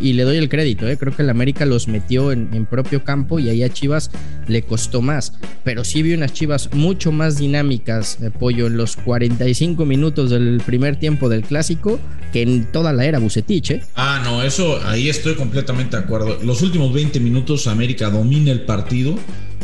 y 0.00 0.12
le 0.12 0.22
doy 0.22 0.36
el 0.36 0.48
crédito, 0.48 0.86
creo 0.98 1.14
que 1.14 1.22
el 1.22 1.30
América 1.30 1.66
los 1.66 1.88
metió 1.88 2.32
en, 2.32 2.66
propio 2.66 3.04
campo 3.04 3.38
y 3.38 3.48
ahí 3.48 3.62
a 3.62 3.72
Chivas 3.72 4.10
le 4.46 4.62
costó 4.62 5.02
más. 5.02 5.32
Pero 5.64 5.84
sí 5.84 6.02
vi 6.02 6.14
unas 6.14 6.32
chivas 6.32 6.70
mucho 6.72 7.12
más 7.12 7.38
dinámicas, 7.38 8.20
de 8.20 8.30
Pollo, 8.30 8.66
en 8.66 8.76
los 8.76 8.96
45 8.96 9.84
minutos 9.84 10.30
del 10.30 10.60
primer 10.64 10.96
tiempo 10.96 11.28
del 11.28 11.42
clásico 11.42 11.98
que 12.32 12.42
en 12.42 12.70
toda 12.70 12.92
la 12.92 13.04
era 13.04 13.18
Bucetich. 13.18 13.70
¿eh? 13.70 13.82
Ah, 13.94 14.20
no, 14.24 14.42
eso 14.42 14.80
ahí 14.86 15.08
estoy 15.08 15.34
completamente 15.34 15.96
de 15.96 16.02
acuerdo. 16.02 16.38
Los 16.42 16.62
últimos 16.62 16.92
20 16.92 17.20
minutos 17.20 17.66
América 17.66 18.10
domina 18.10 18.52
el 18.52 18.62
partido. 18.62 19.18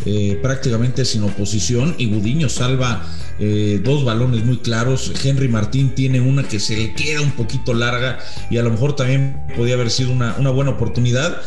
Eh, 0.06 0.38
prácticamente 0.42 1.04
sin 1.04 1.22
oposición 1.22 1.94
y 1.96 2.06
Gudiño 2.06 2.50
salva 2.50 3.06
eh, 3.38 3.80
dos 3.82 4.04
balones 4.04 4.44
muy 4.44 4.58
claros. 4.58 5.12
Henry 5.24 5.48
Martín 5.48 5.94
tiene 5.94 6.20
una 6.20 6.42
que 6.42 6.60
se 6.60 6.76
le 6.76 6.94
queda 6.94 7.22
un 7.22 7.32
poquito 7.32 7.72
larga 7.72 8.18
y 8.50 8.58
a 8.58 8.62
lo 8.62 8.70
mejor 8.70 8.96
también 8.96 9.42
podía 9.56 9.74
haber 9.74 9.90
sido 9.90 10.12
una, 10.12 10.36
una 10.38 10.50
buena 10.50 10.72
oportunidad. 10.72 11.40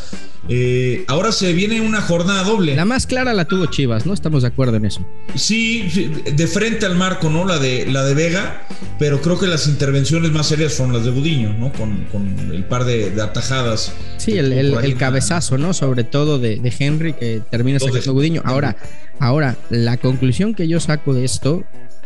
Eh, 0.49 1.03
ahora 1.07 1.31
se 1.31 1.53
viene 1.53 1.81
una 1.81 2.01
jornada 2.01 2.43
doble. 2.43 2.75
La 2.75 2.85
más 2.85 3.05
clara 3.05 3.33
la 3.33 3.45
tuvo 3.45 3.65
Chivas, 3.65 4.05
¿no? 4.05 4.13
Estamos 4.13 4.43
de 4.43 4.47
acuerdo 4.47 4.77
en 4.77 4.85
eso. 4.85 5.05
Sí, 5.35 6.11
de 6.31 6.47
frente 6.47 6.85
al 6.85 6.95
marco, 6.95 7.29
¿no? 7.29 7.45
La 7.45 7.59
de, 7.59 7.85
la 7.85 8.03
de 8.03 8.13
Vega, 8.13 8.65
pero 8.99 9.21
creo 9.21 9.39
que 9.39 9.47
las 9.47 9.67
intervenciones 9.67 10.31
más 10.31 10.47
serias 10.47 10.73
son 10.73 10.93
las 10.93 11.05
de 11.05 11.11
Gudiño, 11.11 11.53
¿no? 11.53 11.71
Con, 11.73 12.07
el 12.51 12.63
par 12.65 12.85
de, 12.85 13.21
atajadas. 13.21 13.93
Sí, 14.17 14.37
el, 14.37 14.95
cabezazo, 14.97 15.57
¿no? 15.57 15.73
Sobre 15.73 16.03
todo 16.03 16.39
de, 16.39 16.61
Henry 16.79 17.13
que 17.13 17.41
termina 17.49 17.79
sacando 17.79 18.13
Gudiño. 18.13 18.41
Ahora, 18.45 18.77
ahora, 19.19 19.57
la 19.69 19.97
conclusión 19.97 20.53
que 20.53 20.67
yo 20.67 20.79
saco 20.79 21.13
de 21.13 21.25
esto 21.25 21.63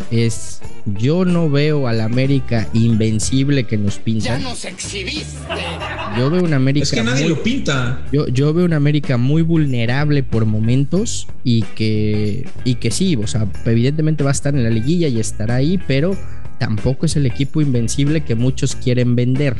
es 0.09 0.61
yo 0.85 1.25
no 1.25 1.49
veo 1.49 1.87
al 1.87 2.01
América 2.01 2.67
invencible 2.73 3.65
que 3.65 3.77
nos 3.77 3.97
pinta. 3.97 4.25
Ya 4.25 4.39
nos 4.39 4.65
exhibiste. 4.65 5.37
Yo 6.17 6.29
veo 6.29 6.43
una 6.43 6.55
América. 6.55 6.83
Es 6.83 6.91
que 6.91 7.03
nadie 7.03 7.27
lo 7.27 7.41
pinta. 7.43 8.05
Yo, 8.11 8.27
yo 8.27 8.53
veo 8.53 8.65
una 8.65 8.77
América 8.77 9.17
muy 9.17 9.41
vulnerable 9.41 10.23
por 10.23 10.45
momentos 10.45 11.27
y 11.43 11.61
que, 11.75 12.47
y 12.63 12.75
que 12.75 12.91
sí, 12.91 13.15
o 13.15 13.27
sea, 13.27 13.47
evidentemente 13.65 14.23
va 14.23 14.31
a 14.31 14.33
estar 14.33 14.55
en 14.55 14.63
la 14.63 14.69
liguilla 14.69 15.07
y 15.07 15.19
estará 15.19 15.55
ahí, 15.55 15.79
pero 15.87 16.17
tampoco 16.59 17.05
es 17.05 17.15
el 17.15 17.25
equipo 17.25 17.61
invencible 17.61 18.21
que 18.21 18.35
muchos 18.35 18.75
quieren 18.75 19.15
vender. 19.15 19.55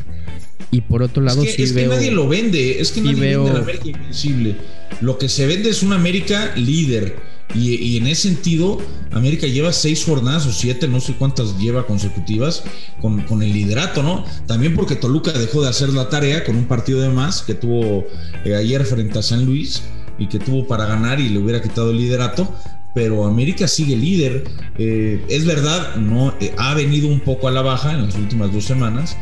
Y 0.71 0.81
por 0.81 1.03
otro 1.03 1.21
lado, 1.21 1.41
es 1.43 1.49
que, 1.49 1.55
sí 1.55 1.63
es 1.63 1.73
veo. 1.73 1.89
que 1.89 1.95
nadie 1.95 2.11
lo 2.11 2.27
vende, 2.27 2.79
es 2.79 2.91
que 2.91 3.01
nadie 3.01 3.19
veo, 3.19 3.43
vende 3.43 3.59
la 3.59 3.63
América 3.63 3.89
invencible. 3.89 4.55
Lo 5.01 5.17
que 5.17 5.27
se 5.27 5.47
vende 5.47 5.69
es 5.69 5.83
una 5.83 5.95
América 5.95 6.53
líder. 6.55 7.30
Y, 7.53 7.97
en 7.97 8.07
ese 8.07 8.29
sentido, 8.29 8.79
América 9.11 9.47
lleva 9.47 9.73
seis 9.73 10.05
jornadas 10.05 10.45
o 10.45 10.53
siete, 10.53 10.87
no 10.87 11.01
sé 11.01 11.13
cuántas 11.13 11.57
lleva 11.57 11.85
consecutivas, 11.85 12.63
con, 13.01 13.21
con, 13.23 13.43
el 13.43 13.51
liderato, 13.51 14.03
¿no? 14.03 14.25
También 14.47 14.75
porque 14.75 14.95
Toluca 14.95 15.31
dejó 15.33 15.61
de 15.61 15.69
hacer 15.69 15.89
la 15.89 16.09
tarea 16.09 16.43
con 16.43 16.55
un 16.55 16.65
partido 16.65 17.01
de 17.01 17.09
más 17.09 17.41
que 17.41 17.53
tuvo 17.53 18.05
eh, 18.45 18.55
ayer 18.55 18.85
frente 18.85 19.19
a 19.19 19.21
San 19.21 19.45
Luis 19.45 19.81
y 20.17 20.27
que 20.27 20.39
tuvo 20.39 20.67
para 20.67 20.85
ganar 20.85 21.19
y 21.19 21.29
le 21.29 21.39
hubiera 21.39 21.61
quitado 21.61 21.91
el 21.91 21.97
liderato. 21.97 22.53
Pero 22.93 23.25
América 23.25 23.67
sigue 23.67 23.95
líder. 23.95 24.43
Eh, 24.77 25.23
es 25.29 25.45
verdad, 25.45 25.95
no 25.95 26.33
eh, 26.41 26.53
ha 26.57 26.73
venido 26.73 27.07
un 27.07 27.21
poco 27.21 27.47
a 27.47 27.51
la 27.51 27.61
baja 27.61 27.93
en 27.93 28.05
las 28.05 28.15
últimas 28.15 28.51
dos 28.53 28.65
semanas. 28.65 29.17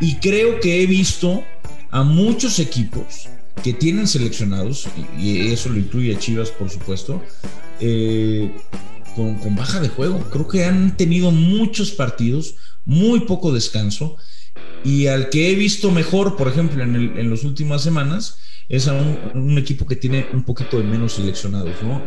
Y 0.00 0.16
creo 0.16 0.60
que 0.60 0.82
he 0.82 0.86
visto 0.86 1.42
a 1.90 2.04
muchos 2.04 2.58
equipos 2.58 3.28
que 3.62 3.72
tienen 3.72 4.06
seleccionados, 4.06 4.88
y 5.18 5.48
eso 5.48 5.68
lo 5.68 5.78
incluye 5.78 6.14
a 6.14 6.18
Chivas, 6.18 6.50
por 6.50 6.70
supuesto, 6.70 7.22
eh, 7.80 8.52
con, 9.14 9.56
baja 9.56 9.80
de 9.80 9.88
juego. 9.88 10.20
Creo 10.30 10.46
que 10.46 10.64
han 10.64 10.96
tenido 10.96 11.30
muchos 11.30 11.90
partidos, 11.90 12.54
muy 12.84 13.20
poco 13.20 13.52
descanso, 13.52 14.16
y 14.84 15.06
al 15.06 15.28
que 15.28 15.50
he 15.50 15.54
visto 15.54 15.90
mejor, 15.90 16.36
por 16.36 16.48
ejemplo, 16.48 16.82
en, 16.82 16.94
el, 16.94 17.30
las 17.30 17.44
últimas 17.44 17.82
semanas, 17.82 18.38
es 18.68 18.86
a 18.86 18.92
un, 18.92 19.56
equipo 19.56 19.86
que 19.86 19.96
tiene 19.96 20.26
un 20.32 20.44
poquito 20.44 20.78
de 20.78 20.84
menos 20.84 21.14
seleccionados, 21.14 21.82
¿no? 21.82 22.02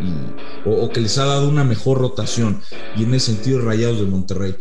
O, 0.65 0.85
o, 0.85 0.89
que 0.89 1.01
les 1.01 1.17
ha 1.17 1.25
dado 1.25 1.49
una 1.49 1.63
mejor 1.63 1.97
rotación, 1.97 2.61
y 2.95 3.03
en 3.03 3.13
ese 3.13 3.33
sentido, 3.33 3.61
Rayados 3.61 3.99
de 3.99 4.05
Monterrey. 4.05 4.55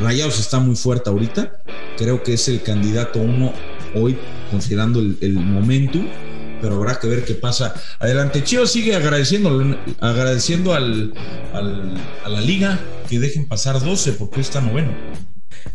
Rayados 0.00 0.38
está 0.38 0.60
muy 0.60 0.76
fuerte 0.76 1.10
ahorita, 1.10 1.62
creo 1.98 2.22
que 2.22 2.34
es 2.34 2.48
el 2.48 2.62
candidato 2.62 3.20
uno 3.20 3.52
hoy, 3.94 4.16
considerando 4.50 5.00
el, 5.00 5.18
el 5.20 5.34
momento, 5.34 5.98
pero 6.60 6.76
habrá 6.76 6.98
que 6.98 7.06
ver 7.06 7.24
qué 7.24 7.34
pasa. 7.34 7.74
Adelante, 7.98 8.42
Chivas 8.42 8.70
sigue 8.70 8.94
agradeciendo, 8.94 9.76
agradeciendo 10.00 10.72
al, 10.72 11.12
al, 11.52 11.94
a 12.24 12.28
la 12.28 12.40
liga 12.40 12.78
que 13.08 13.18
dejen 13.18 13.46
pasar 13.46 13.80
12 13.82 14.12
porque 14.12 14.40
está 14.40 14.60
noveno. 14.60 14.92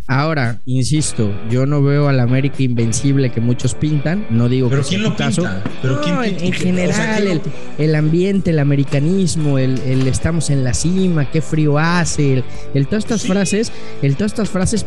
Ahora, 0.07 0.59
insisto, 0.65 1.31
yo 1.49 1.65
no 1.65 1.83
veo 1.83 2.07
al 2.09 2.19
América 2.19 2.63
invencible 2.63 3.31
que 3.31 3.41
muchos 3.41 3.75
pintan, 3.75 4.25
no 4.29 4.49
digo 4.49 4.69
¿Pero 4.69 4.81
que 4.81 4.89
quién 4.89 5.03
lo 5.03 5.15
caso. 5.15 5.43
pinta? 5.43 5.63
¿Pero 5.81 5.95
no, 5.95 6.01
quién, 6.01 6.23
en, 6.23 6.35
quién, 6.35 6.45
en 6.45 6.53
general, 6.53 6.89
o 6.89 6.93
sea, 6.93 7.17
el, 7.17 7.37
lo... 7.37 7.41
el, 7.77 7.95
ambiente, 7.95 8.49
el 8.49 8.59
americanismo, 8.59 9.59
el, 9.59 9.79
el, 9.81 10.07
estamos 10.07 10.49
en 10.49 10.63
la 10.63 10.73
cima, 10.73 11.29
qué 11.29 11.41
frío 11.41 11.77
hace, 11.77 12.33
el, 12.33 12.43
el 12.73 12.87
todas 12.87 13.03
estas 13.03 13.21
sí. 13.21 13.27
frases, 13.27 13.71
el 14.01 14.15
todas 14.15 14.31
estas 14.31 14.49
frases 14.49 14.85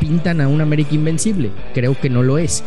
pintan 0.00 0.40
a 0.40 0.48
un 0.48 0.60
América 0.60 0.94
invencible. 0.94 1.50
Creo 1.74 1.98
que 1.98 2.10
no 2.10 2.22
lo 2.22 2.38
es. 2.38 2.62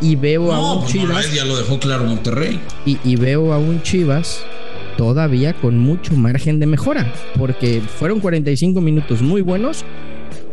Y 0.00 0.16
veo 0.16 0.46
no, 0.46 0.52
a 0.52 0.72
un 0.74 0.80
pues 0.80 0.92
Chivas. 0.92 1.28
No, 1.28 1.34
ya 1.34 1.44
lo 1.44 1.56
dejó 1.56 1.78
claro 1.78 2.04
Monterrey. 2.04 2.60
Y, 2.84 2.98
y 3.04 3.16
veo 3.16 3.52
a 3.52 3.58
un 3.58 3.80
Chivas 3.82 4.44
todavía 4.96 5.54
con 5.54 5.78
mucho 5.78 6.14
margen 6.14 6.60
de 6.60 6.66
mejora, 6.66 7.12
porque 7.38 7.80
fueron 7.80 8.20
45 8.20 8.80
minutos 8.80 9.22
muy 9.22 9.40
buenos, 9.40 9.84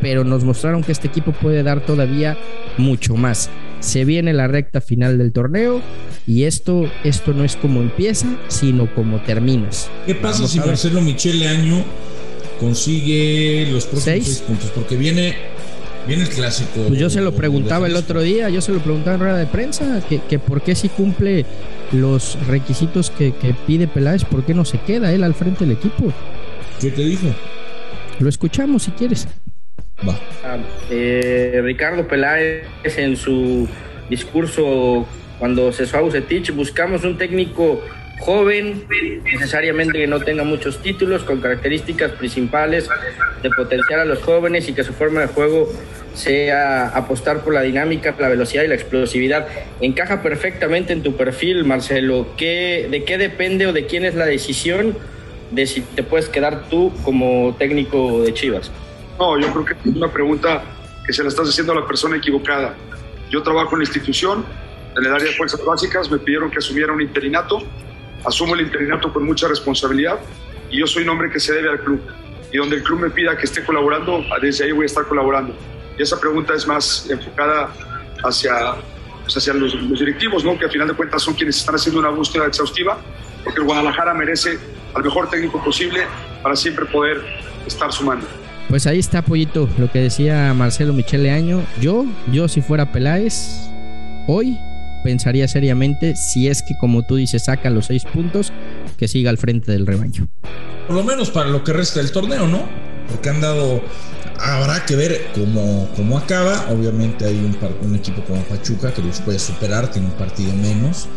pero 0.02 0.24
nos 0.24 0.44
mostraron 0.44 0.84
que 0.84 0.92
este 0.92 1.08
equipo 1.08 1.32
puede 1.32 1.64
dar 1.64 1.86
todavía 1.86 2.38
mucho 2.78 3.16
más. 3.16 3.50
Se 3.80 4.06
viene 4.06 4.34
la 4.34 4.48
recta 4.48 4.82
final 4.82 5.18
del 5.18 5.32
torneo 5.32 5.82
y 6.28 6.44
esto, 6.44 6.90
esto 7.04 7.34
no 7.34 7.44
es 7.44 7.56
como 7.56 7.82
empieza, 7.82 8.28
sino 8.48 8.94
como 8.94 9.22
terminas. 9.22 9.90
¿Qué 10.06 10.16
pasa 10.16 10.40
Vamos 10.40 10.52
si 10.52 10.60
Marcelo 10.60 11.02
Michele 11.02 11.48
Año 11.48 11.84
consigue 12.60 13.68
los 13.72 13.86
próximos 13.86 14.04
seis, 14.04 14.26
seis 14.26 14.40
puntos? 14.42 14.70
Porque 14.72 14.96
viene 14.98 15.36
Viene 16.08 16.24
el 16.24 16.30
clásico. 16.30 16.86
Pues 16.88 17.00
yo 17.00 17.10
se 17.10 17.22
lo 17.22 17.34
preguntaba 17.34 17.88
el 17.88 17.96
otro 17.96 18.22
día, 18.22 18.50
yo 18.50 18.62
se 18.62 18.72
lo 18.72 18.80
preguntaba 18.80 19.16
en 19.16 19.22
rueda 19.22 19.38
de 19.38 19.46
prensa, 19.46 20.02
que, 20.08 20.20
que 20.20 20.40
por 20.40 20.62
qué 20.62 20.76
si 20.76 20.90
cumple 20.90 21.46
los 21.92 22.38
requisitos 22.48 23.12
que, 23.12 23.34
que, 23.34 23.54
pide 23.68 23.88
Peláez, 23.88 24.26
¿por 24.26 24.44
qué 24.44 24.54
no 24.54 24.66
se 24.66 24.80
queda 24.80 25.14
él 25.14 25.24
al 25.24 25.36
frente 25.36 25.66
del 25.66 25.78
equipo? 25.78 26.12
¿Qué 26.80 26.90
te 26.92 27.04
dijo? 27.04 27.28
Lo 28.20 28.30
escuchamos 28.30 28.84
si 28.84 28.92
quieres. 28.92 29.28
Va. 30.08 30.18
Eh, 30.90 31.62
Ricardo 31.64 32.08
Peláez 32.08 32.64
en 32.98 33.16
su 33.16 33.68
discurso 34.10 35.08
cuando 35.40 35.72
cesó 35.72 35.98
a 35.98 36.02
Bucetich, 36.02 36.52
buscamos 36.52 37.04
un 37.04 37.18
técnico 37.18 37.82
joven, 38.20 38.86
necesariamente 39.24 39.98
que 39.98 40.06
no 40.06 40.20
tenga 40.20 40.44
muchos 40.44 40.82
títulos, 40.84 41.24
con 41.24 41.42
características 41.42 42.12
principales 42.12 42.88
de 43.42 43.50
potenciar 43.50 44.02
a 44.02 44.06
los 44.06 44.22
jóvenes 44.22 44.70
y 44.70 44.74
que 44.74 44.84
su 44.84 44.94
forma 44.94 45.22
de 45.22 45.28
juego 45.28 45.68
sea 46.14 46.90
apostar 46.90 47.44
por 47.44 47.54
la 47.54 47.64
dinámica, 47.64 48.16
la 48.20 48.30
velocidad 48.30 48.64
y 48.64 48.68
la 48.68 48.76
explosividad. 48.76 49.48
Encaja 49.82 50.22
perfectamente 50.22 50.94
en 50.94 51.02
tu 51.02 51.16
perfil, 51.16 51.64
Marcelo. 51.64 52.28
¿Qué, 52.38 52.88
¿De 52.92 53.04
qué 53.04 53.18
depende 53.18 53.66
o 53.66 53.74
de 53.74 53.88
quién 53.88 54.06
es 54.06 54.14
la 54.14 54.28
decisión 54.28 54.96
de 55.50 55.66
si 55.66 55.82
te 55.82 56.04
puedes 56.04 56.30
quedar 56.30 56.70
tú 56.70 56.94
como 57.04 57.56
técnico 57.58 58.22
de 58.22 58.34
Chivas? 58.34 58.72
No, 59.22 59.38
yo 59.38 59.54
creo 59.54 59.66
que 59.66 59.74
es 59.74 59.96
una 59.96 60.12
pregunta 60.12 60.64
que 61.06 61.14
se 61.14 61.22
la 61.22 61.30
estás 61.30 61.48
haciendo 61.48 61.74
a 61.74 61.76
la 61.76 61.86
persona 61.86 62.18
equivocada. 62.18 62.74
Yo 63.30 63.44
trabajo 63.44 63.74
en 63.74 63.82
la 63.82 63.84
institución, 63.84 64.44
en 64.98 65.06
el 65.06 65.14
área 65.14 65.28
de 65.28 65.34
fuerzas 65.34 65.64
básicas, 65.64 66.10
me 66.10 66.18
pidieron 66.18 66.50
que 66.50 66.58
asumiera 66.58 66.92
un 66.92 67.04
interinato, 67.04 67.60
asumo 68.26 68.56
el 68.56 68.62
interinato 68.62 69.14
con 69.14 69.24
mucha 69.24 69.48
responsabilidad 69.48 70.20
y 70.72 70.80
yo 70.80 70.88
soy 70.88 71.04
un 71.04 71.10
hombre 71.10 71.30
que 71.30 71.40
se 71.40 71.54
debe 71.54 71.70
al 71.70 71.82
club. 71.82 72.02
Y 72.52 72.58
donde 72.58 72.78
el 72.78 72.84
club 72.84 73.00
me 73.00 73.12
pida 73.12 73.38
que 73.38 73.44
esté 73.44 73.64
colaborando, 73.64 74.24
desde 74.42 74.66
ahí 74.66 74.72
voy 74.72 74.86
a 74.86 74.88
estar 74.88 75.06
colaborando. 75.06 75.54
Y 76.00 76.02
esa 76.02 76.20
pregunta 76.20 76.56
es 76.56 76.66
más 76.66 77.08
enfocada 77.08 77.72
hacia, 78.24 78.74
pues 79.22 79.38
hacia 79.38 79.54
los, 79.54 80.00
directivos, 80.00 80.44
¿no? 80.44 80.58
que 80.58 80.66
al 80.66 80.72
final 80.72 80.88
de 80.88 80.96
cuentas 80.96 81.22
son 81.22 81.36
quienes 81.36 81.58
están 81.58 81.76
haciendo 81.76 82.00
una 82.00 82.10
búsqueda 82.10 82.48
exhaustiva, 82.48 82.98
porque 83.44 83.60
el 83.60 83.68
Guadalajara 83.68 84.16
merece 84.16 84.58
al 84.96 85.04
mejor 85.04 85.30
técnico 85.30 85.64
posible 85.64 86.08
para 86.42 86.56
siempre 86.56 86.86
poder 86.86 87.24
estar 87.68 87.94
sumando. 87.94 88.26
Pues 88.72 88.88
ahí 88.88 89.00
está, 89.00 89.22
Pollito, 89.22 89.68
lo 89.78 89.92
que 89.92 90.00
decía 90.00 90.54
Marcelo 90.54 90.94
Michele 90.94 91.30
Año. 91.30 91.62
Yo, 91.82 92.06
yo 92.32 92.48
si 92.48 92.62
fuera 92.62 92.94
Peláez, 92.94 93.70
hoy 94.28 94.58
pensaría 95.04 95.46
seriamente 95.50 96.16
si 96.16 96.48
es 96.48 96.64
que, 96.64 96.78
como 96.78 97.04
tú 97.04 97.18
dices, 97.18 97.44
saca 97.44 97.70
los 97.70 97.88
seis 97.88 98.06
puntos, 98.06 98.54
que 98.98 99.10
siga 99.10 99.30
al 99.30 99.38
frente 99.38 99.74
del 99.74 99.86
rebaño. 99.86 100.30
Por 100.88 100.96
lo 100.96 101.04
menos 101.04 101.32
para 101.32 101.50
lo 101.50 101.66
que 101.66 101.74
resta 101.74 102.00
del 102.00 102.14
torneo, 102.14 102.48
¿no? 102.48 102.64
Porque 103.10 103.28
han 103.28 103.42
dado. 103.42 103.82
Habrá 104.40 104.86
que 104.86 104.96
ver 104.96 105.20
cómo, 105.36 105.90
cómo 105.98 106.18
acaba. 106.18 106.68
Obviamente 106.72 107.26
hay 107.26 107.36
un, 107.36 107.94
equipo 107.94 108.24
como 108.24 108.42
Pachuca 108.44 108.94
que 108.94 109.02
los 109.02 109.20
puede 109.20 109.38
superar, 109.38 109.92
tiene 109.92 110.08
un 110.08 110.14
partido 110.14 110.54
menos. 110.54 111.10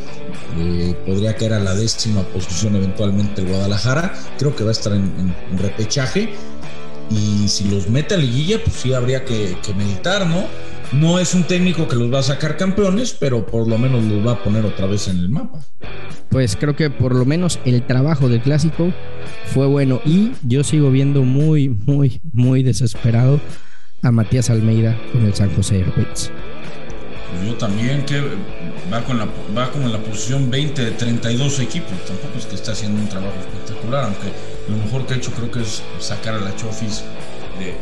Eh, 0.58 0.96
podría 1.06 1.36
caer 1.36 1.52
a 1.52 1.60
la 1.60 1.74
décima 1.74 2.22
posición 2.24 2.74
eventualmente 2.74 3.42
el 3.42 3.46
Guadalajara. 3.46 4.12
Creo 4.38 4.56
que 4.56 4.64
va 4.64 4.70
a 4.70 4.72
estar 4.72 4.92
en, 4.92 5.34
en 5.52 5.58
repechaje. 5.58 6.34
Y 7.10 7.48
si 7.48 7.68
los 7.68 7.88
mete 7.88 8.14
a 8.14 8.18
liguilla, 8.18 8.58
pues 8.62 8.76
sí 8.76 8.92
habría 8.92 9.24
que, 9.24 9.56
meditar, 9.76 10.26
¿no? 10.26 10.44
No 10.92 11.18
es 11.18 11.34
un 11.34 11.44
técnico 11.44 11.88
que 11.88 11.96
los 11.96 12.12
va 12.12 12.20
a 12.20 12.22
sacar 12.22 12.56
campeones, 12.56 13.16
pero 13.18 13.46
por 13.46 13.68
lo 13.68 13.78
menos 13.78 14.04
los 14.04 14.26
va 14.26 14.32
a 14.32 14.42
poner 14.42 14.64
otra 14.64 14.86
vez 14.86 15.08
en 15.08 15.18
el 15.18 15.28
mapa. 15.28 15.60
Pues 16.28 16.56
creo 16.56 16.76
que 16.76 16.90
por 16.90 17.14
lo 17.14 17.24
menos 17.24 17.58
el 17.64 17.82
trabajo 17.86 18.28
del 18.28 18.40
clásico 18.40 18.92
fue 19.46 19.66
bueno 19.66 20.00
y 20.04 20.32
yo 20.42 20.64
sigo 20.64 20.90
viendo 20.90 21.22
muy, 21.22 21.68
muy, 21.68 22.20
muy 22.32 22.62
desesperado 22.62 23.40
a 24.02 24.10
Matías 24.10 24.50
Almeida 24.50 24.96
con 25.12 25.24
el 25.24 25.34
San 25.34 25.54
José 25.54 25.76
Airways. 25.76 26.30
Pues 27.34 27.46
yo 27.46 27.54
también, 27.54 28.04
que 28.04 28.20
va, 28.92 29.04
con 29.04 29.18
la, 29.18 29.26
va 29.56 29.70
como 29.70 29.86
en 29.86 29.92
la 29.92 29.98
posición 29.98 30.50
20 30.50 30.84
de 30.84 30.90
32 30.92 31.60
equipos. 31.60 31.92
Tampoco 32.06 32.38
es 32.38 32.46
que 32.46 32.54
está 32.54 32.72
haciendo 32.72 33.00
un 33.00 33.08
trabajo 33.08 33.34
espectacular, 33.40 34.04
aunque 34.04 34.28
lo 34.68 34.76
mejor 34.76 35.06
que 35.06 35.14
ha 35.14 35.16
hecho 35.16 35.32
creo 35.32 35.50
que 35.50 35.62
es 35.62 35.82
sacar 35.98 36.34
a 36.34 36.40
la 36.40 36.54
Chofis 36.56 37.02
de, 37.58 37.74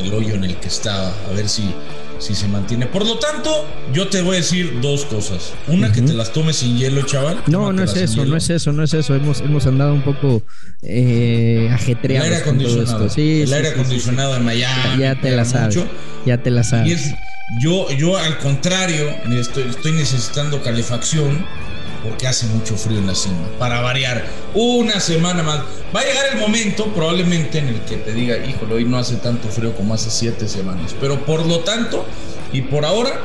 del 0.00 0.12
hoyo 0.12 0.34
en 0.34 0.44
el 0.44 0.56
que 0.56 0.68
estaba, 0.68 1.12
a 1.28 1.32
ver 1.34 1.48
si, 1.48 1.74
si 2.18 2.34
se 2.34 2.48
mantiene. 2.48 2.86
Por 2.86 3.06
lo 3.06 3.18
tanto, 3.18 3.66
yo 3.92 4.08
te 4.08 4.22
voy 4.22 4.36
a 4.36 4.38
decir 4.38 4.80
dos 4.80 5.04
cosas. 5.04 5.52
Una, 5.66 5.88
uh 5.88 5.90
-huh. 5.90 5.94
que 5.94 6.02
te 6.02 6.12
las 6.14 6.32
tomes 6.32 6.56
sin 6.56 6.78
hielo, 6.78 7.02
chaval. 7.02 7.42
No, 7.46 7.72
no 7.72 7.82
es 7.82 7.94
eso, 7.96 8.24
no 8.24 8.36
es 8.36 8.48
eso, 8.50 8.72
no 8.72 8.82
es 8.82 8.94
eso. 8.94 9.14
Hemos, 9.14 9.40
hemos 9.40 9.66
andado 9.66 9.92
un 9.92 10.02
poco 10.02 10.42
eh, 10.82 11.68
ajetreados. 11.72 12.26
El 12.26 12.32
aire 12.34 12.42
acondicionado. 12.42 13.08
Sí, 13.10 13.42
el 13.42 13.48
sí, 13.48 13.54
aire 13.54 13.68
sí, 13.68 13.74
acondicionado 13.74 14.36
en 14.36 14.44
Miami. 14.44 15.00
Ya 15.00 15.20
te 15.20 15.30
la 15.30 15.44
sabes. 15.44 15.76
Mucho. 15.76 15.88
Ya 16.24 16.42
te 16.42 16.50
la 16.50 16.62
sabes. 16.64 17.14
Yo, 17.56 17.90
yo, 17.90 18.18
al 18.18 18.38
contrario, 18.38 19.08
estoy, 19.30 19.64
estoy 19.70 19.92
necesitando 19.92 20.62
calefacción 20.62 21.46
porque 22.04 22.26
hace 22.26 22.46
mucho 22.46 22.76
frío 22.76 22.98
en 22.98 23.06
la 23.06 23.14
cima. 23.14 23.48
Para 23.58 23.80
variar, 23.80 24.26
una 24.54 25.00
semana 25.00 25.42
más. 25.42 25.60
Va 25.94 26.00
a 26.00 26.04
llegar 26.04 26.26
el 26.34 26.38
momento, 26.38 26.92
probablemente, 26.92 27.58
en 27.58 27.68
el 27.68 27.80
que 27.80 27.96
te 27.96 28.12
diga, 28.12 28.36
híjole, 28.44 28.74
hoy 28.74 28.84
no 28.84 28.98
hace 28.98 29.16
tanto 29.16 29.48
frío 29.48 29.74
como 29.74 29.94
hace 29.94 30.10
siete 30.10 30.46
semanas. 30.46 30.94
Pero 31.00 31.24
por 31.24 31.46
lo 31.46 31.60
tanto, 31.60 32.04
y 32.52 32.60
por 32.62 32.84
ahora, 32.84 33.18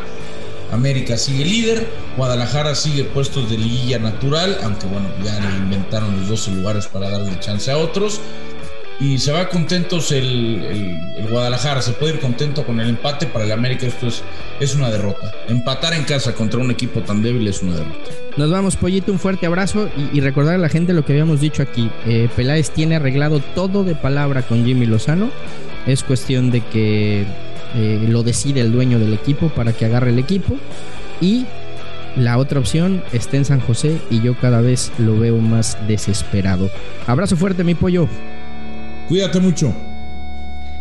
América 0.71 1.17
sigue 1.17 1.43
líder, 1.43 1.87
Guadalajara 2.15 2.75
sigue 2.75 3.03
puestos 3.03 3.49
de 3.49 3.57
liguilla 3.57 3.99
natural, 3.99 4.57
aunque 4.63 4.87
bueno, 4.87 5.09
ya 5.21 5.37
le 5.37 5.57
inventaron 5.57 6.17
los 6.17 6.29
12 6.29 6.51
lugares 6.51 6.87
para 6.87 7.09
darle 7.09 7.37
chance 7.41 7.69
a 7.69 7.77
otros 7.77 8.21
y 9.00 9.17
se 9.17 9.31
va 9.31 9.50
contentos 9.50 10.12
el, 10.12 11.00
Guadalajara, 11.29 11.81
se 11.81 11.93
puede 11.93 12.15
ir 12.15 12.19
contento 12.19 12.65
con 12.65 12.79
el 12.79 12.89
empate, 12.89 13.25
para 13.27 13.45
el 13.45 13.51
América 13.51 13.88
esto 13.88 14.07
es, 14.07 14.23
es 14.59 14.75
una 14.75 14.89
derrota. 14.91 15.31
Empatar 15.47 15.93
en 15.93 16.03
casa 16.03 16.33
contra 16.33 16.59
un 16.59 16.71
equipo 16.71 17.01
tan 17.01 17.21
débil 17.21 17.47
es 17.47 17.62
una 17.62 17.75
derrota. 17.75 18.12
Nos 18.38 18.50
vamos, 18.50 18.75
Pollito, 18.75 19.12
un 19.12 19.19
fuerte 19.19 19.45
abrazo 19.45 19.89
y, 20.12 20.19
recordar 20.19 20.55
a 20.55 20.57
la 20.57 20.69
gente 20.69 20.93
lo 20.93 21.05
que 21.05 21.13
habíamos 21.13 21.39
dicho 21.39 21.62
aquí. 21.62 21.89
Eh, 22.05 22.29
Peláez 22.35 22.71
tiene 22.71 22.95
arreglado 22.95 23.39
todo 23.55 23.83
de 23.83 23.95
palabra 23.95 24.41
con 24.41 24.65
Jimmy 24.65 24.85
Lozano. 24.85 25.29
Es 25.85 26.03
cuestión 26.03 26.50
de 26.50 26.62
que 26.62 27.25
eh, 27.75 28.05
lo 28.07 28.23
decide 28.23 28.62
el 28.62 28.71
dueño 28.71 29.00
del 29.00 29.13
equipo 29.13 29.50
para 29.50 29.73
que 29.73 29.85
agarre 29.85 30.09
el 30.09 30.19
equipo. 30.19 30.55
Y 31.21 31.45
la 32.15 32.38
otra 32.38 32.59
opción 32.59 33.03
está 33.12 33.38
en 33.38 33.45
San 33.45 33.59
José 33.59 33.97
y 34.09 34.21
yo 34.21 34.35
cada 34.35 34.62
vez 34.62 34.91
lo 34.97 35.17
veo 35.17 35.38
más 35.38 35.77
desesperado. 35.88 36.69
Abrazo 37.07 37.35
fuerte, 37.35 37.63
mi 37.63 37.75
pollo. 37.75 38.07
Cuídate 39.07 39.39
mucho. 39.39 39.74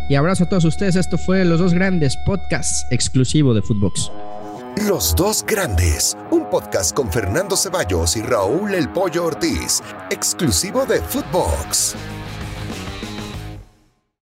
Y 0.09 0.15
abrazo 0.15 0.45
a 0.45 0.49
todos 0.49 0.65
ustedes. 0.65 0.97
Esto 0.97 1.19
fue 1.19 1.45
Los 1.45 1.61
Dos 1.61 1.75
Grandes, 1.75 2.17
podcast 2.17 2.91
exclusivo 2.93 3.55
de 3.55 3.63
Footbox. 3.63 4.11
Los 4.89 5.15
Dos 5.15 5.45
Grandes, 5.47 6.17
un 6.31 6.49
podcast 6.49 6.95
con 6.95 7.13
Fernando 7.13 7.57
Ceballos 7.57 8.17
y 8.17 8.23
Raúl 8.23 8.75
El 8.75 8.89
Pollo 8.89 9.27
Ortiz, 9.27 9.83
exclusivo 10.11 10.87
de 10.87 11.01
Footbox. 11.01 11.95